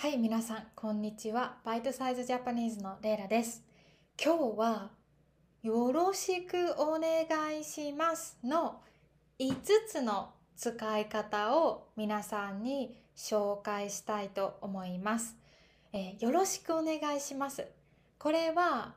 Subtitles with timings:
[0.00, 1.58] はい、皆さん、こんにちは。
[1.62, 3.62] バイトサイズジャパニーズのレイラです。
[4.18, 4.90] 今日は、
[5.62, 8.80] よろしくお願いしますの
[9.38, 9.54] 5
[9.86, 15.36] つの使い方を皆さんに紹介したいと思います。
[15.92, 17.66] えーよろしくお願いします。
[18.18, 18.94] これは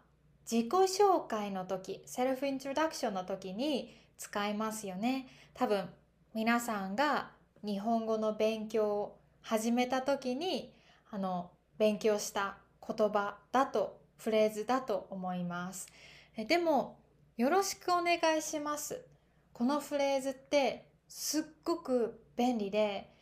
[0.49, 5.27] 自己紹介の時、セルフイントロダクションの時に使いますよね。
[5.53, 5.89] 多分
[6.33, 7.31] 皆さんが
[7.61, 10.73] 日本語の勉強を始めた時に
[11.13, 15.87] あの勉強した言葉だとフレーズだと思います。
[16.35, 16.97] えでも
[17.37, 19.05] よろしくお願いします。
[19.53, 23.13] このフレーズってすっごく便利で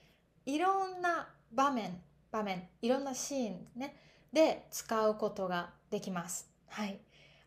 [0.45, 3.97] いろんな場面場面いろんなシーンね
[4.31, 6.49] で使うことができます。
[6.69, 6.97] はい。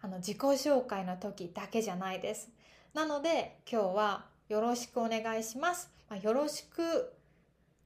[0.02, 2.50] あの自己紹介の時だけじゃないです。
[2.92, 5.90] なので今日はよろしくお願いします。
[6.10, 7.14] まあ、よろしく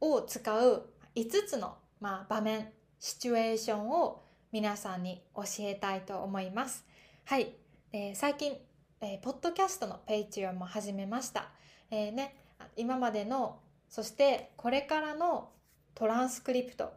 [0.01, 2.69] を使う5つの、まあ、場面、
[3.01, 6.85] シチュエーションを皆さんに教えたいと思います。
[7.25, 7.55] はい。
[7.93, 8.57] えー最近、
[9.01, 11.51] えーポッドキャストのペイチュアも始めました。
[11.91, 12.37] えーね、
[12.77, 15.51] 今までの、そしてこれからの
[15.95, 16.93] トランスクリプト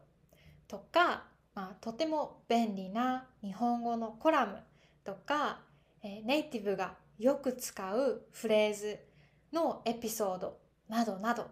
[0.67, 1.23] とか、
[1.55, 4.57] まあ、とても便利な日本語のコラム
[5.03, 5.61] とか、
[6.03, 8.99] えーネイティブがよく使うフレーズ
[9.51, 11.47] のエピソードなどなど、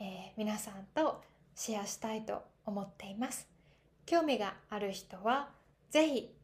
[0.00, 0.04] えー
[0.38, 1.22] 皆さんと
[1.54, 3.48] シェアしたいと思っています。
[4.06, 5.50] 興味がある人は
[5.90, 6.34] ぜひ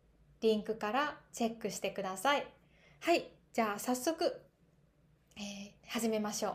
[0.41, 2.47] リンクからチェックしてください。
[3.01, 4.25] はい、じゃあ早速、
[5.37, 6.53] えー始めましょう。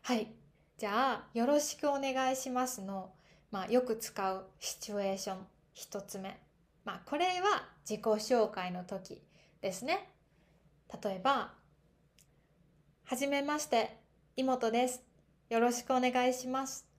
[0.00, 0.28] はい、
[0.78, 3.12] じゃあよろしくお願いしますの、
[3.50, 5.38] まあ、よく使うシチュエーション
[5.74, 6.40] 一つ目。
[6.82, 9.20] まあ、これは自己紹介の時
[9.60, 10.08] ですね。
[11.04, 11.52] 例えば、
[13.04, 13.98] はじめまして、
[14.36, 15.02] 妹です。
[15.50, 16.95] よろしくお願いします。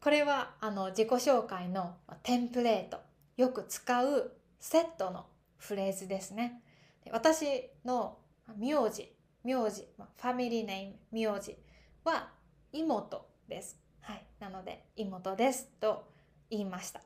[0.00, 3.00] これはあの自己紹介のテンプレート、
[3.36, 6.62] よく使うセットのフレーズですね。
[7.10, 8.18] 私の
[8.56, 9.12] 名字、
[9.44, 11.56] 名字、ファミリーネーム、名字
[12.04, 12.30] は
[12.72, 13.78] 妹です。
[14.00, 14.24] はい。
[14.38, 16.08] なので、妹ですと
[16.50, 17.00] 言いました。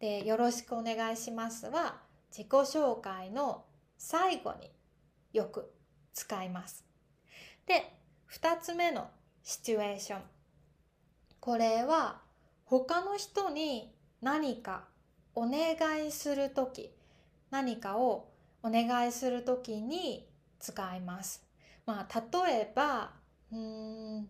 [0.00, 1.96] で、よろしくお願いしますは
[2.30, 3.64] 自己紹介の
[3.96, 4.70] 最後に
[5.32, 5.72] よく
[6.14, 6.84] 使います。
[7.66, 7.92] で、
[8.26, 9.10] 二つ目の
[9.42, 10.37] シチュエーション。
[11.48, 12.20] これは
[12.66, 14.84] 他の人に何か
[15.34, 16.92] お願いするとき、
[17.50, 18.28] 何かを
[18.62, 21.42] お願いするときに使います。
[21.86, 23.14] まあ、例えば、
[23.50, 23.58] うー
[24.18, 24.28] ん、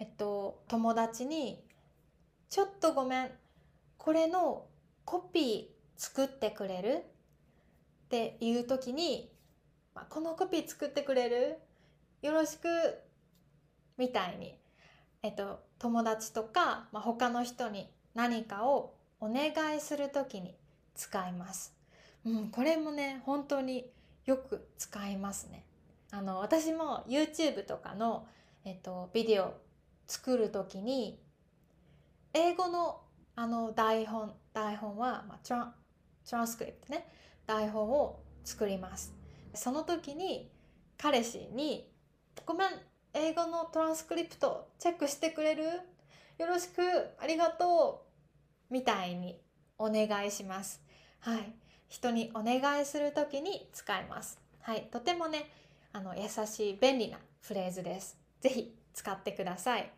[0.00, 1.64] えっと、友達に、
[2.48, 3.30] ちょっとごめん、
[3.96, 4.66] これの
[5.04, 7.04] コピー作ってくれる？
[8.06, 9.32] っていうときに、
[9.94, 11.58] まあ、このコピー作ってくれる？
[12.22, 12.66] よろしく
[13.96, 14.58] みたいに、
[15.22, 20.54] えっと、友達とか、まあ、他の人に何かをお願いするときに
[20.94, 21.74] 使います。
[22.24, 23.90] うん、これもね、本当に
[24.24, 25.64] よく使いますね。
[26.10, 28.26] あの、私も YouTube とかの、
[28.64, 29.54] えっと、ビデオ
[30.06, 31.20] 作るときに、
[32.32, 33.02] 英語の
[33.36, 35.74] あの台本、台本は、まあ、トラ、
[36.28, 37.06] トランスクリプトね、
[37.46, 39.14] 台本を作ります。
[39.54, 40.50] その時に
[40.96, 41.90] 彼氏に
[42.46, 42.68] 「ごめん
[43.12, 45.64] 英語のトランスクリプトチェックしてくれる？
[46.38, 46.80] よろしく
[47.18, 48.10] ありがとう」
[48.72, 49.40] みたいに
[49.78, 50.80] お願いします。
[51.20, 51.52] はい。
[51.88, 54.38] 人にお願いする時に使います。
[54.60, 54.88] はい。
[54.92, 55.50] とてもね、
[55.92, 58.16] あの優しい便利なフレーズです。
[58.40, 59.90] ぜひ使ってください。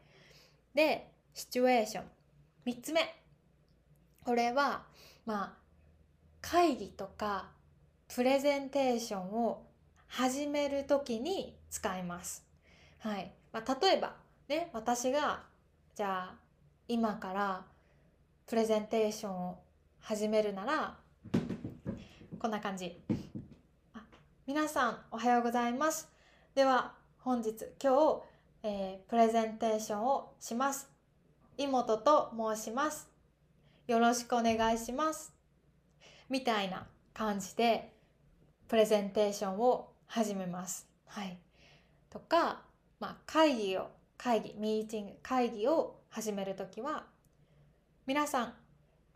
[0.74, 2.04] で、シチュエーション。
[2.64, 3.14] 3つ目。
[4.24, 4.86] これは、
[5.26, 5.52] まあ、
[6.40, 7.50] 会議とか
[8.08, 9.66] プレゼンテーションを
[10.06, 12.44] 始めるときに使います。
[13.02, 13.32] はい。
[13.52, 14.14] まあ、例えば、
[14.46, 15.42] ね、私が、
[15.96, 16.34] じゃあ、
[16.86, 17.64] 今から
[18.46, 19.58] プレゼンテーションを
[19.98, 20.98] 始めるなら、
[22.38, 23.02] こんな感じ。
[23.94, 24.04] あ
[24.46, 26.12] 皆さん、おはようございます。
[26.54, 27.50] では、本日、
[27.82, 28.22] 今日、
[28.62, 30.88] えープレゼンテーションをします。
[31.58, 33.08] 妹と申します。
[33.88, 35.34] よろしくお願いします。
[36.28, 37.96] みたいな感じで、
[38.68, 40.86] プレゼンテーションを始めます。
[41.06, 41.36] はい。
[42.08, 42.62] とか、
[43.02, 47.02] まあ、会議を、会議、ミーティング、会議を始めるときは、
[48.06, 48.54] 皆さん、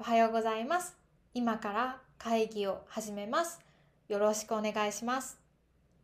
[0.00, 0.96] おはようございます。
[1.34, 3.60] 今から会議を始めます。
[4.08, 5.38] よろしくお願いします。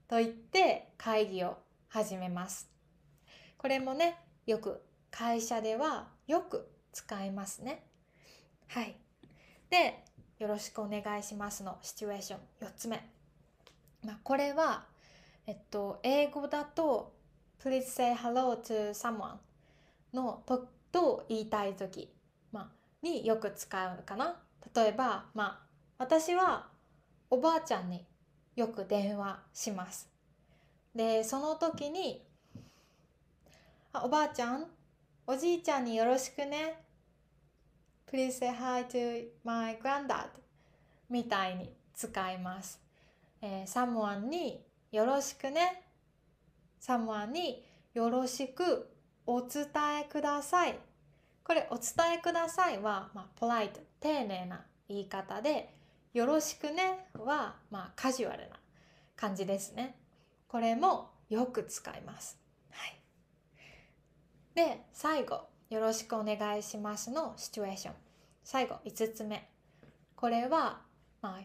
[0.06, 1.58] と言って会議を
[1.88, 2.70] 始めます。
[3.58, 4.80] これもね、よく
[5.10, 7.82] 会社ではよく使いますね。
[8.68, 8.94] はい。
[9.70, 10.04] で、
[10.38, 13.04] よろしくお願いしますのシチュエーション4つ目。
[14.04, 14.84] まあ、これは、
[15.48, 17.11] えっと、英語だと
[17.62, 19.36] Please say hello to someone
[20.12, 22.12] のとと言いたいとき、
[22.50, 22.68] まあ、
[23.02, 24.36] によく使うかな。
[24.74, 25.66] 例えばまあ
[25.96, 26.66] 私は
[27.30, 28.04] おばあちゃんに
[28.56, 30.10] よく電話します。
[30.92, 32.26] でその時に
[33.92, 34.66] あおばあちゃん
[35.28, 36.82] おじいちゃんによろしくね。
[38.10, 40.30] Please say hi to my granddad
[41.08, 42.80] みたいに使います、
[43.40, 45.91] えー、サムワンによろしくね。
[46.82, 47.64] サムワンに
[47.94, 48.88] よろしく
[49.24, 49.66] お伝
[50.00, 50.76] えください。
[51.44, 55.72] これお伝えくださいは、まあ、ポライト丁寧な言い方で
[56.12, 58.56] よろしくねは、まあ、カジュアルな
[59.14, 59.94] 感じですね。
[60.48, 62.36] これもよく使います、
[62.70, 62.98] はい、
[64.56, 67.94] で最後よろしくお願いしますのシチュエーション。
[68.42, 69.48] 最後5つ目。
[70.16, 70.80] これは、
[71.20, 71.40] まあ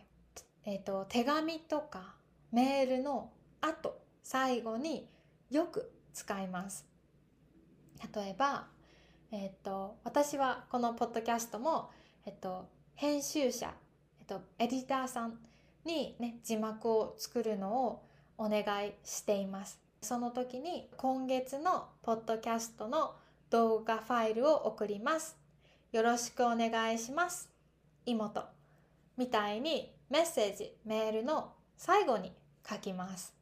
[0.65, 2.15] えーと、手紙とか
[2.51, 3.29] メールの
[3.61, 5.07] 後最後に
[5.49, 6.85] よく使います。
[8.15, 8.67] 例えば、
[9.31, 11.89] えーと、私はこのポッドキャストも、
[12.25, 13.73] えっ、と、編集者、
[14.19, 15.39] えっ、と、エディターさん
[15.85, 18.03] に、ね、字幕を作るのを
[18.37, 19.79] お願いしています。
[20.01, 23.15] その時に今月のポッドキャストの
[23.49, 25.37] 動画ファイルを送ります。
[25.91, 27.49] よろしくお願いします
[28.05, 28.45] 妹。
[29.17, 32.31] みたいにメッセージメールの最後に
[32.69, 33.33] 書きます。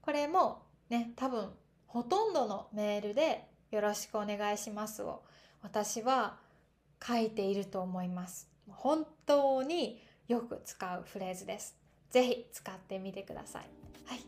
[0.00, 1.50] これもね多分
[1.86, 5.22] ほとんどのメールでよろしくお願いしますを
[5.62, 6.38] 私は
[7.04, 8.48] 書いていると思います。
[8.68, 11.76] 本当によく使うフレーズです。
[12.10, 13.62] ぜひ使ってみてください。
[14.06, 14.20] はい。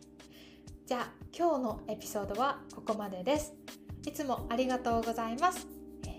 [0.86, 3.54] じゃあ今日のエピソードはここまでです。
[4.06, 5.66] いつもありがとうございます。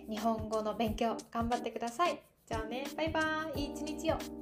[0.09, 2.21] 日本語の勉強頑張ってください。
[2.47, 3.21] じゃあね、バイバ
[3.55, 3.61] イ。
[3.61, 4.40] いい一日を。